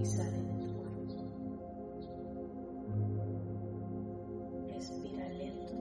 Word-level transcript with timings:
y 0.00 0.06
sale 0.06 0.30
de 0.30 0.54
tu 0.60 0.72
cuerpo. 0.74 1.14
Respira 4.68 5.28
lento 5.30 5.74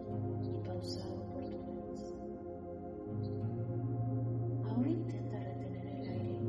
y 0.44 0.68
pausado 0.68 1.23
por 1.34 1.44
tu 1.46 1.58
nariz. 1.58 2.16
Ahora 4.66 4.90
intenta 4.90 5.40
retener 5.40 5.86
el 5.86 6.09
aire 6.09 6.40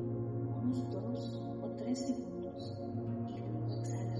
unos 0.62 0.90
dos 0.90 1.42
o 1.62 1.68
tres 1.76 1.98
segundos 1.98 2.74
y 3.28 3.32
luego 3.38 3.66
exhala 3.68 4.16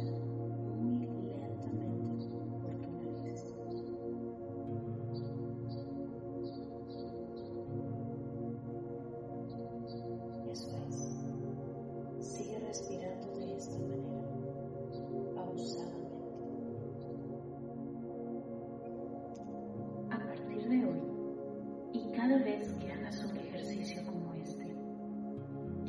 muy 0.76 1.06
lentamente 1.06 2.26
por 2.60 2.72
tu 2.76 2.90
nariz. 2.92 3.44
Eso 10.50 10.70
es. 10.88 12.26
Sigue 12.26 12.58
respirando. 12.58 13.07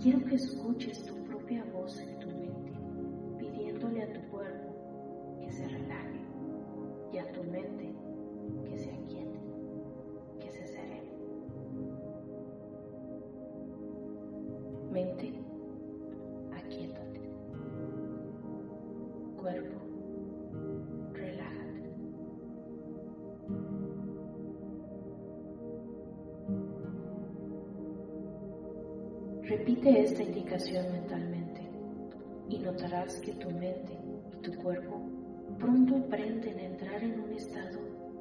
Quiero 0.01 0.25
que 0.25 0.35
escuches 0.35 1.03
tu 1.03 1.13
propia 1.23 1.63
voz 1.73 1.99
en 1.99 2.19
tu 2.19 2.27
mente, 2.27 2.71
pidiéndole 3.37 4.03
a 4.03 4.13
tu 4.13 4.21
cuerpo 4.29 4.73
que 5.41 5.51
se 5.51 5.67
relaje 5.67 6.19
y 7.11 7.17
a 7.17 7.31
tu 7.33 7.43
mente 7.43 7.93
que 8.65 8.77
se 8.77 8.91
aquiete, 8.91 9.39
que 10.39 10.51
se 10.51 10.67
serene. 10.67 11.11
Mente, 14.89 15.33
aquietate. 16.55 17.21
Cuerpo, 19.37 19.79
Repite 29.49 30.03
esta 30.03 30.21
indicación 30.21 30.91
mentalmente 30.91 31.61
y 32.49 32.59
notarás 32.59 33.15
que 33.15 33.31
tu 33.31 33.49
mente 33.49 33.97
y 34.37 34.41
tu 34.43 34.53
cuerpo 34.61 35.01
pronto 35.57 35.95
aprenden 35.95 36.59
a 36.59 36.65
entrar 36.65 37.03
en 37.03 37.19
un 37.19 37.33
estado 37.33 37.79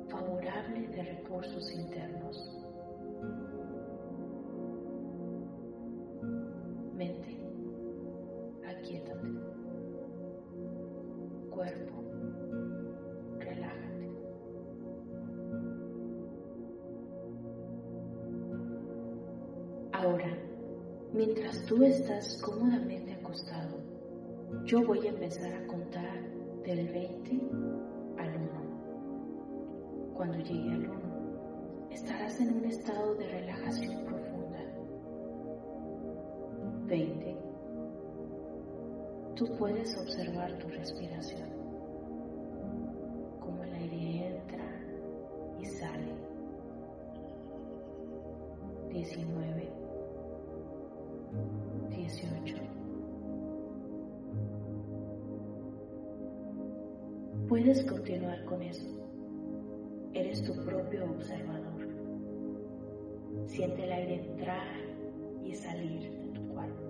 favorable 0.08 0.88
de 0.88 1.02
recursos 1.02 1.70
internos. 1.70 2.50
Mientras 21.18 21.64
tú 21.66 21.82
estás 21.82 22.40
cómodamente 22.40 23.12
acostado, 23.14 23.76
yo 24.64 24.86
voy 24.86 25.04
a 25.04 25.10
empezar 25.10 25.52
a 25.52 25.66
contar 25.66 26.16
del 26.64 26.88
20 26.92 27.30
al 28.18 28.36
1. 28.36 30.14
Cuando 30.14 30.38
llegue 30.38 30.70
al 30.70 30.88
1, 30.88 31.90
estarás 31.90 32.40
en 32.40 32.58
un 32.58 32.64
estado 32.66 33.16
de 33.16 33.26
relajación 33.26 34.04
profunda. 34.04 34.60
20. 36.86 37.36
Tú 39.34 39.56
puedes 39.58 39.98
observar 39.98 40.56
tu 40.58 40.68
respiración, 40.68 41.48
cómo 43.40 43.64
el 43.64 43.74
aire 43.74 44.36
entra 44.36 44.64
y 45.58 45.64
sale. 45.66 46.14
19. 48.90 49.67
Tu 60.44 60.54
propio 60.64 61.04
observador. 61.10 61.88
Siente 63.46 63.84
el 63.84 63.92
aire 63.92 64.14
entrar 64.24 64.76
y 65.42 65.54
salir 65.54 66.10
de 66.10 66.28
tu 66.28 66.48
cuerpo. 66.48 66.82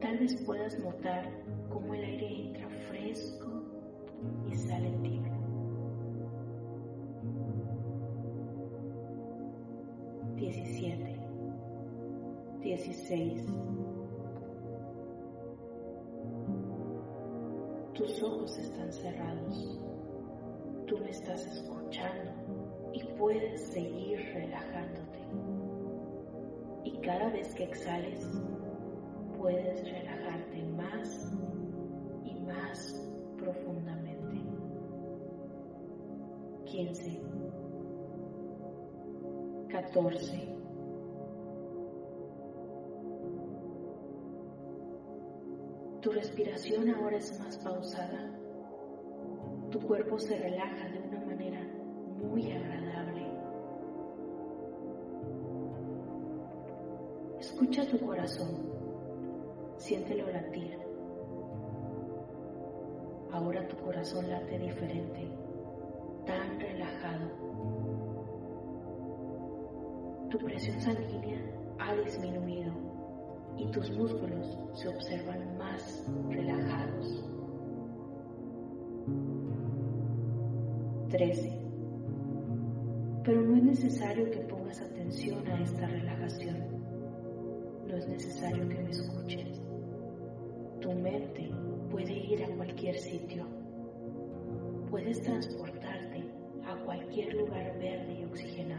Tal 0.00 0.18
vez 0.18 0.42
puedas 0.44 0.78
notar 0.78 1.30
cómo 1.68 1.94
el 1.94 2.04
aire 2.04 2.46
entra 2.46 2.68
fresco 2.88 3.62
y 4.50 4.56
sale 4.56 4.90
tibio. 5.02 5.34
Diecisiete, 10.36 11.16
dieciséis. 12.62 13.44
Tus 17.98 18.22
ojos 18.22 18.56
están 18.56 18.92
cerrados. 18.92 19.80
Tú 20.86 20.98
me 20.98 21.10
estás 21.10 21.44
escuchando 21.48 22.30
y 22.92 23.02
puedes 23.18 23.60
seguir 23.72 24.20
relajándote. 24.34 25.18
Y 26.84 26.92
cada 26.98 27.28
vez 27.30 27.52
que 27.56 27.64
exhales, 27.64 28.24
puedes 29.36 29.82
relajarte 29.90 30.62
más 30.76 31.32
y 32.24 32.34
más 32.42 33.10
profundamente. 33.36 34.42
15, 36.66 37.20
14, 39.70 40.57
Tu 46.08 46.14
respiración 46.14 46.88
ahora 46.88 47.18
es 47.18 47.38
más 47.38 47.58
pausada. 47.58 48.30
Tu 49.70 49.78
cuerpo 49.78 50.18
se 50.18 50.38
relaja 50.38 50.88
de 50.88 51.00
una 51.00 51.20
manera 51.20 51.60
muy 52.22 52.50
agradable. 52.50 53.26
Escucha 57.38 57.86
tu 57.86 58.00
corazón. 58.00 58.72
Siéntelo 59.76 60.30
latir. 60.32 60.78
Ahora 63.30 63.68
tu 63.68 63.76
corazón 63.76 64.30
late 64.30 64.58
diferente, 64.58 65.28
tan 66.24 66.58
relajado. 66.58 67.28
Tu 70.30 70.38
presión 70.38 70.80
sanguínea 70.80 71.38
ha 71.78 71.94
disminuido 71.96 72.87
y 73.58 73.66
tus 73.70 73.90
músculos 73.90 74.58
se 74.74 74.88
observan 74.88 75.58
más 75.58 76.04
relajados. 76.30 77.24
13. 81.10 81.58
Pero 83.24 83.42
no 83.42 83.56
es 83.56 83.64
necesario 83.64 84.30
que 84.30 84.38
pongas 84.40 84.80
atención 84.80 85.46
a 85.48 85.60
esta 85.60 85.86
relajación. 85.86 86.56
No 87.86 87.96
es 87.96 88.06
necesario 88.08 88.68
que 88.68 88.78
me 88.78 88.90
escuches. 88.90 89.60
Tu 90.80 90.92
mente 90.92 91.50
puede 91.90 92.12
ir 92.12 92.44
a 92.44 92.56
cualquier 92.56 92.98
sitio. 92.98 93.46
Puedes 94.90 95.20
transportarte 95.22 96.24
a 96.66 96.76
cualquier 96.84 97.34
lugar 97.34 97.78
verde 97.78 98.20
y 98.20 98.24
oxigenado. 98.24 98.77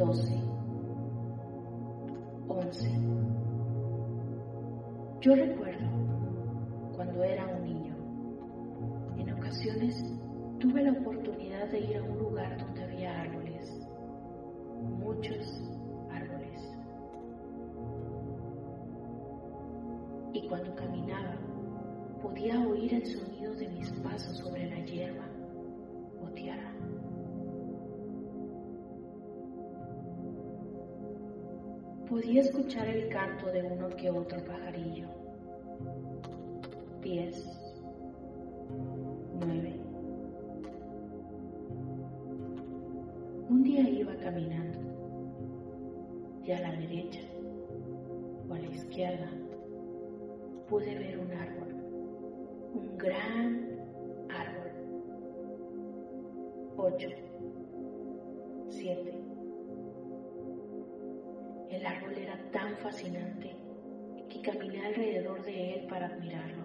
12, 0.00 0.34
11. 2.48 2.90
Yo 5.20 5.34
recuerdo 5.34 5.88
cuando 6.96 7.22
era 7.22 7.46
un 7.46 7.62
niño. 7.62 7.94
En 9.18 9.30
ocasiones 9.34 10.02
tuve 10.58 10.84
la 10.84 10.92
oportunidad 10.92 11.68
de 11.68 11.80
ir 11.80 11.98
a 11.98 12.02
un 12.02 12.18
lugar 12.18 12.56
donde 12.56 12.82
había 12.82 13.20
árboles, 13.20 13.78
muchos 14.80 15.62
árboles. 16.10 16.62
Y 20.32 20.48
cuando 20.48 20.74
caminaba, 20.76 21.36
podía 22.22 22.58
oír 22.66 22.94
el 22.94 23.04
sonido 23.04 23.54
de 23.54 23.68
mis 23.68 23.92
pasos 24.02 24.38
sobre 24.38 24.64
la 24.70 24.80
hierba 24.86 25.28
o 26.22 26.30
tierra. 26.30 26.69
Podía 32.10 32.40
escuchar 32.40 32.88
el 32.88 33.08
canto 33.08 33.46
de 33.52 33.62
uno 33.62 33.88
que 33.90 34.10
otro 34.10 34.44
pajarillo. 34.44 35.06
Diez, 37.00 37.46
nueve. 39.38 39.76
Un 43.48 43.62
día 43.62 43.88
iba 43.88 44.12
caminando 44.16 44.80
y 46.44 46.50
a 46.50 46.60
la 46.60 46.72
derecha 46.72 47.20
o 48.48 48.54
a 48.54 48.58
la 48.58 48.66
izquierda 48.66 49.30
pude 50.68 50.98
ver 50.98 51.16
un 51.16 51.30
árbol, 51.30 51.68
un 52.74 52.98
gran 52.98 53.68
árbol. 54.28 54.72
Ocho, 56.76 57.08
siete. 58.68 59.39
El 61.70 61.86
árbol 61.86 62.18
era 62.18 62.36
tan 62.50 62.76
fascinante 62.78 63.56
que 64.28 64.40
caminé 64.42 64.84
alrededor 64.84 65.44
de 65.44 65.74
él 65.74 65.86
para 65.86 66.06
admirarlo. 66.06 66.64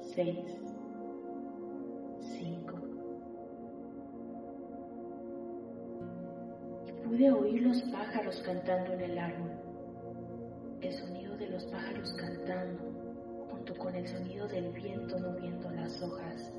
Seis, 0.00 0.58
cinco. 2.20 2.78
Y 6.86 6.92
pude 7.06 7.30
oír 7.30 7.60
los 7.60 7.82
pájaros 7.82 8.40
cantando 8.40 8.94
en 8.94 9.00
el 9.02 9.18
árbol. 9.18 9.50
El 10.80 10.92
sonido 10.94 11.36
de 11.36 11.48
los 11.48 11.66
pájaros 11.66 12.14
cantando 12.14 12.82
junto 13.50 13.74
con 13.74 13.94
el 13.94 14.06
sonido 14.08 14.48
del 14.48 14.70
viento 14.70 15.18
moviendo 15.18 15.70
las 15.70 16.00
hojas 16.00 16.50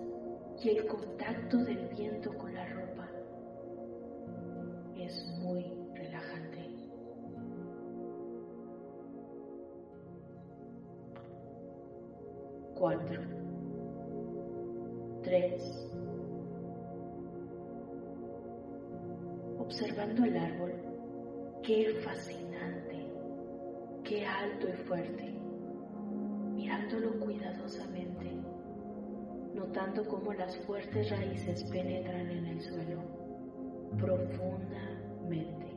y 0.64 0.70
el 0.70 0.86
contacto 0.86 1.58
del 1.64 1.88
viento 1.88 2.32
con 2.38 2.54
la 2.54 2.66
ropa 2.68 3.10
es 4.96 5.26
muy 5.40 5.87
4, 12.80 13.22
3. 15.24 15.90
Observando 19.58 20.24
el 20.26 20.38
árbol, 20.38 20.74
qué 21.64 21.96
fascinante, 22.04 23.08
qué 24.04 24.26
alto 24.26 24.68
y 24.70 24.74
fuerte, 24.84 25.34
mirándolo 26.54 27.20
cuidadosamente, 27.20 28.32
notando 29.56 30.06
cómo 30.08 30.34
las 30.34 30.56
fuertes 30.60 31.10
raíces 31.10 31.64
penetran 31.66 32.30
en 32.30 32.46
el 32.46 32.62
suelo 32.62 33.02
profundamente. 33.98 35.68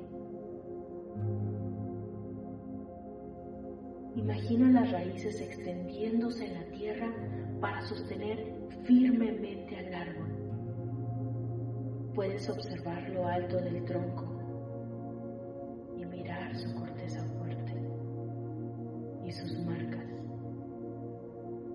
Imagina 4.17 4.71
las 4.81 4.91
raíces 4.91 5.41
extendiéndose 5.41 6.47
en 6.47 6.55
la 6.55 6.65
tierra 6.71 7.15
para 7.61 7.81
sostener 7.83 8.53
firmemente 8.85 9.77
al 9.77 9.95
árbol. 9.95 10.29
Puedes 12.15 12.49
observar 12.51 13.09
lo 13.11 13.27
alto 13.27 13.57
del 13.59 13.85
tronco 13.85 14.25
y 15.97 16.05
mirar 16.07 16.57
su 16.57 16.75
corteza 16.75 17.25
fuerte 17.39 17.75
y 19.25 19.31
sus 19.33 19.59
marcas, 19.65 20.07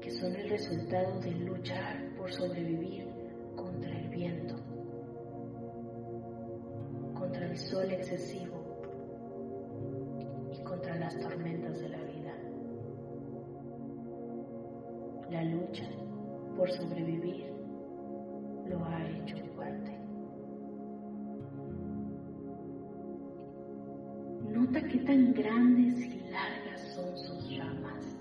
que 0.01 0.11
son 0.11 0.35
el 0.35 0.49
resultado 0.49 1.19
de 1.21 1.31
luchar 1.31 2.03
por 2.17 2.31
sobrevivir 2.33 3.07
contra 3.55 3.97
el 3.97 4.09
viento, 4.09 4.55
contra 7.13 7.45
el 7.45 7.57
sol 7.57 7.89
excesivo 7.91 8.55
y 10.51 10.63
contra 10.63 10.95
las 10.97 11.17
tormentas 11.19 11.79
de 11.79 11.89
la 11.89 11.89
vida. 11.89 11.94
La 11.94 11.94
por 16.65 16.73
sobrevivir 16.73 17.45
lo 18.65 18.83
ha 18.85 19.07
hecho 19.07 19.37
fuerte. 19.55 19.99
Nota 24.49 24.81
qué 24.87 24.97
tan 24.99 25.33
grandes 25.33 25.99
y 25.99 26.19
largas 26.31 26.81
son 26.95 27.17
sus 27.19 27.57
ramas, 27.59 28.17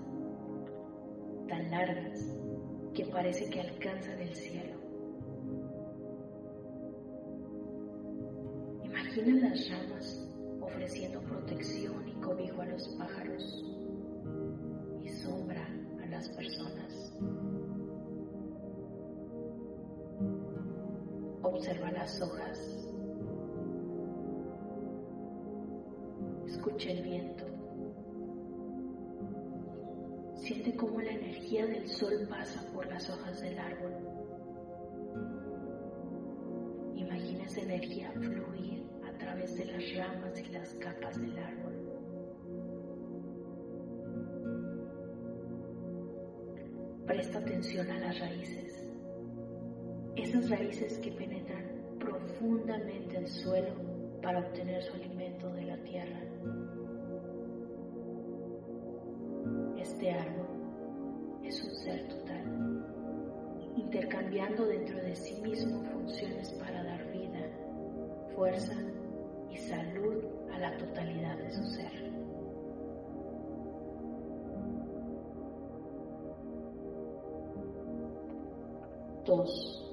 tan 1.47 1.71
largas 1.71 2.37
que 2.93 3.05
parece 3.05 3.49
que 3.49 3.61
alcanzan 3.61 4.19
el 4.19 4.35
cielo. 4.35 4.75
Imagina 8.83 9.49
las 9.49 9.69
ramas 9.71 10.29
ofreciendo 10.61 11.19
protección 11.21 12.07
y 12.07 12.13
cobijo 12.21 12.61
a 12.61 12.65
los 12.67 12.87
pájaros 12.89 13.65
y 15.03 15.09
sombra 15.09 15.67
a 16.03 16.05
las 16.05 16.29
personas. 16.29 17.64
Observa 21.55 21.89
las 21.89 22.21
hojas. 22.21 22.85
Escucha 26.45 26.91
el 26.91 27.01
viento. 27.01 27.45
Siente 30.35 30.75
cómo 30.75 30.99
la 30.99 31.11
energía 31.11 31.65
del 31.65 31.87
sol 31.87 32.27
pasa 32.29 32.61
por 32.73 32.85
las 32.87 33.09
hojas 33.09 33.39
del 33.39 33.57
árbol. 33.57 33.93
Imagina 36.93 37.45
esa 37.45 37.61
energía 37.61 38.11
fluir 38.11 38.83
a 39.07 39.17
través 39.17 39.55
de 39.55 39.63
las 39.63 39.95
ramas 39.95 40.37
y 40.37 40.51
las 40.51 40.73
capas 40.73 41.21
del 41.21 41.39
árbol. 41.39 41.73
Presta 47.07 47.39
atención 47.39 47.89
a 47.91 47.99
las 47.99 48.19
raíces, 48.19 48.85
raíces 50.49 50.99
que 50.99 51.11
penetran 51.11 51.63
profundamente 51.99 53.17
el 53.17 53.27
suelo 53.27 53.73
para 54.21 54.39
obtener 54.39 54.83
su 54.83 54.93
alimento 54.93 55.51
de 55.53 55.63
la 55.63 55.77
tierra. 55.83 56.19
Este 59.77 60.11
árbol 60.11 60.47
es 61.43 61.63
un 61.63 61.75
ser 61.75 62.07
total, 62.07 62.85
intercambiando 63.75 64.65
dentro 64.65 64.97
de 64.97 65.15
sí 65.15 65.41
mismo 65.41 65.83
funciones 65.91 66.51
para 66.53 66.83
dar 66.83 67.11
vida, 67.11 67.49
fuerza 68.35 68.75
y 69.51 69.57
salud 69.57 70.23
a 70.53 70.59
la 70.59 70.77
totalidad 70.77 71.37
de 71.37 71.51
su 71.51 71.63
ser. 71.63 72.05
Dos. 79.25 79.84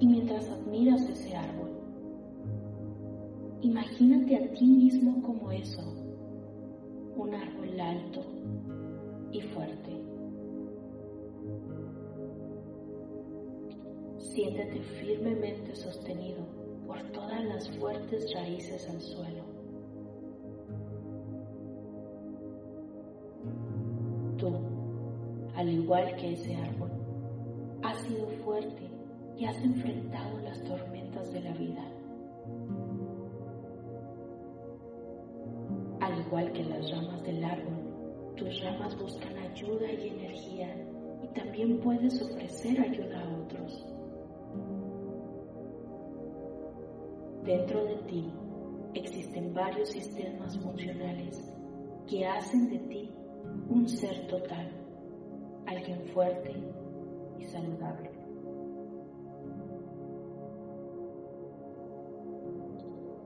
Y 0.00 0.06
mientras 0.06 0.48
admiras 0.48 1.08
ese 1.08 1.36
árbol, 1.36 1.70
imagínate 3.60 4.36
a 4.36 4.52
ti 4.52 4.66
mismo 4.66 5.22
como 5.22 5.52
eso, 5.52 5.82
un 7.16 7.34
árbol 7.34 7.80
alto 7.80 8.20
y 9.30 9.40
fuerte. 9.40 10.00
Siéntete 14.18 14.80
firmemente 14.80 15.74
sostenido 15.76 16.44
por 16.86 17.00
todas 17.12 17.44
las 17.44 17.70
fuertes 17.78 18.32
raíces 18.34 18.88
al 18.90 19.00
suelo. 19.00 19.44
Tú, 24.38 24.52
al 25.54 25.68
igual 25.68 26.16
que 26.16 26.32
ese 26.32 26.56
árbol, 26.56 26.90
has 27.82 27.96
sido 28.02 28.26
fuerte 28.44 28.90
y 29.36 29.44
has 29.46 29.56
enfrentado 29.62 30.38
las 30.40 30.62
tormentas 30.64 31.32
de 31.32 31.40
la 31.40 31.52
vida. 31.52 31.84
Al 36.00 36.20
igual 36.20 36.52
que 36.52 36.64
las 36.64 36.90
ramas 36.90 37.22
del 37.24 37.44
árbol, 37.44 38.34
tus 38.36 38.62
ramas 38.62 38.96
buscan 38.98 39.36
ayuda 39.38 39.90
y 39.92 40.08
energía 40.08 40.74
y 41.22 41.28
también 41.28 41.80
puedes 41.80 42.20
ofrecer 42.20 42.80
ayuda 42.80 43.20
a 43.20 43.38
otros. 43.38 43.86
Dentro 47.44 47.84
de 47.84 47.96
ti 48.08 48.32
existen 48.94 49.52
varios 49.52 49.90
sistemas 49.90 50.58
funcionales 50.58 51.52
que 52.06 52.26
hacen 52.26 52.70
de 52.70 52.78
ti 52.78 53.10
un 53.68 53.88
ser 53.88 54.26
total, 54.28 54.70
alguien 55.66 56.00
fuerte 56.06 56.54
y 57.38 57.44
saludable. 57.44 58.13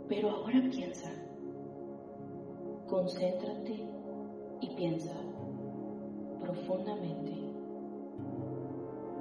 Pero 0.08 0.30
ahora 0.30 0.62
piensa, 0.70 1.10
concéntrate 2.86 3.86
y 4.60 4.74
piensa 4.74 5.12
profundamente. 6.40 7.34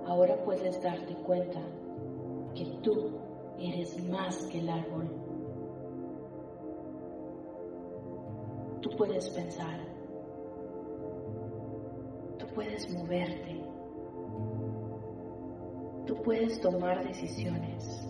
Ahora 0.05 0.41
puedes 0.45 0.81
darte 0.81 1.13
cuenta 1.25 1.59
que 2.55 2.65
tú 2.81 3.11
eres 3.59 4.01
más 4.07 4.47
que 4.47 4.59
el 4.59 4.69
árbol. 4.69 5.09
Tú 8.81 8.89
puedes 8.97 9.29
pensar, 9.31 9.81
tú 12.37 12.45
puedes 12.55 12.93
moverte, 12.93 13.61
tú 16.05 16.15
puedes 16.23 16.61
tomar 16.61 17.05
decisiones, 17.05 18.07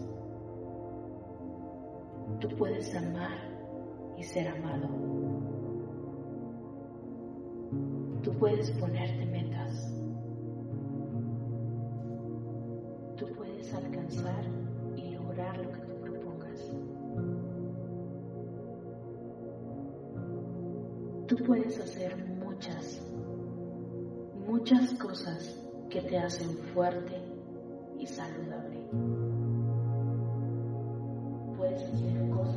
tú 2.40 2.50
puedes 2.56 2.96
amar 2.96 3.38
y 4.18 4.24
ser 4.24 4.48
amado. 4.48 4.88
Tú 8.22 8.34
puedes 8.34 8.72
ponerte 8.72 9.26
metas. 9.26 9.94
Tú 13.16 13.28
puedes 13.36 13.74
alcanzar 13.74 14.44
y 14.96 15.12
lograr 15.12 15.58
lo 15.58 15.72
que 15.72 15.80
tú 15.80 16.02
propongas. 16.02 16.72
Tú 21.28 21.36
puedes 21.46 21.80
hacer 21.80 22.16
muchas, 22.18 23.02
muchas 24.48 24.94
cosas 24.96 25.60
que 25.90 26.02
te 26.02 26.18
hacen 26.18 26.50
fuerte 26.74 27.22
y 27.98 28.06
saludable. 28.06 29.27
Puedes 31.78 31.94
hacer 31.94 32.30
cosas 32.32 32.56
que 32.56 32.57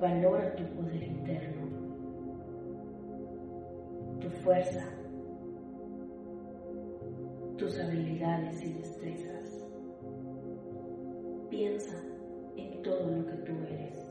Valora 0.00 0.54
tu 0.54 0.62
poder 0.76 1.02
interno, 1.02 1.66
tu 4.20 4.30
fuerza, 4.30 4.84
tus 7.56 7.80
habilidades 7.80 8.62
y 8.62 8.74
destrezas. 8.74 9.66
Piensa 11.50 11.96
en 12.56 12.82
todo 12.82 13.10
lo 13.10 13.26
que 13.26 13.36
tú 13.38 13.52
eres. 13.68 14.05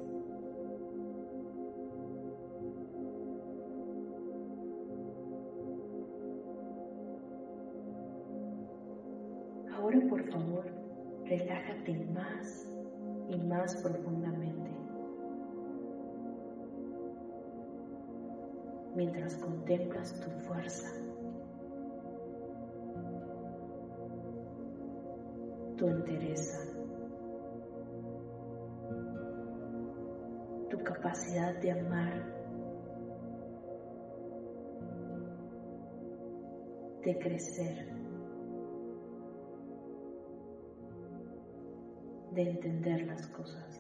Más 11.94 12.68
y 13.27 13.38
más 13.38 13.75
profundamente. 13.75 14.72
Mientras 18.96 19.36
contemplas 19.38 20.13
tu 20.20 20.30
fuerza, 20.30 20.92
tu 25.75 25.88
entereza, 25.88 26.60
tu 30.70 30.77
capacidad 30.80 31.54
de 31.56 31.72
amar, 31.72 32.13
de 37.04 37.18
crecer. 37.18 37.95
De 42.36 42.44
entender 42.44 43.01
las 43.01 43.27
cosas. 43.27 43.75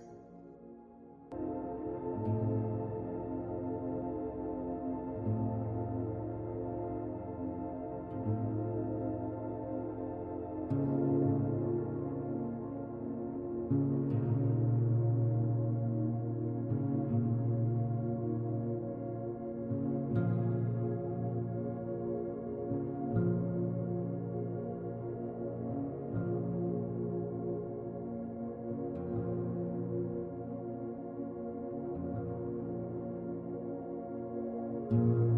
Thank 34.89 35.01
you. 35.01 35.34